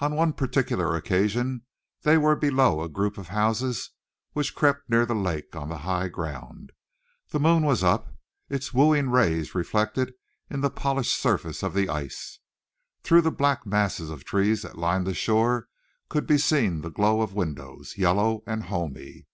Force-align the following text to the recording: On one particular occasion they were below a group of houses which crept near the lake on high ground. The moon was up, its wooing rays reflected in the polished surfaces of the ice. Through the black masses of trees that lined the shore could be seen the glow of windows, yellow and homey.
On 0.00 0.14
one 0.14 0.34
particular 0.34 0.94
occasion 0.96 1.62
they 2.02 2.18
were 2.18 2.36
below 2.36 2.82
a 2.82 2.90
group 2.90 3.16
of 3.16 3.28
houses 3.28 3.90
which 4.34 4.54
crept 4.54 4.90
near 4.90 5.06
the 5.06 5.14
lake 5.14 5.56
on 5.56 5.70
high 5.70 6.08
ground. 6.08 6.72
The 7.30 7.40
moon 7.40 7.64
was 7.64 7.82
up, 7.82 8.14
its 8.50 8.74
wooing 8.74 9.08
rays 9.08 9.54
reflected 9.54 10.12
in 10.50 10.60
the 10.60 10.68
polished 10.68 11.16
surfaces 11.18 11.62
of 11.62 11.72
the 11.72 11.88
ice. 11.88 12.38
Through 13.02 13.22
the 13.22 13.30
black 13.32 13.64
masses 13.64 14.10
of 14.10 14.24
trees 14.24 14.60
that 14.60 14.76
lined 14.76 15.06
the 15.06 15.14
shore 15.14 15.68
could 16.10 16.26
be 16.26 16.36
seen 16.36 16.82
the 16.82 16.90
glow 16.90 17.22
of 17.22 17.32
windows, 17.32 17.94
yellow 17.96 18.42
and 18.46 18.64
homey. 18.64 19.26